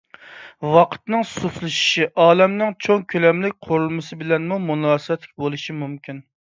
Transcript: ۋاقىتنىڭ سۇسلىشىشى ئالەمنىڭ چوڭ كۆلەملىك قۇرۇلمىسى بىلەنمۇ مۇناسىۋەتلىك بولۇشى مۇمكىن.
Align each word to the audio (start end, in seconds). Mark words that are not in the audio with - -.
ۋاقىتنىڭ 0.75 1.25
سۇسلىشىشى 1.31 2.07
ئالەمنىڭ 2.25 2.75
چوڭ 2.87 3.07
كۆلەملىك 3.15 3.57
قۇرۇلمىسى 3.69 4.21
بىلەنمۇ 4.25 4.63
مۇناسىۋەتلىك 4.69 5.39
بولۇشى 5.45 5.83
مۇمكىن. 5.87 6.31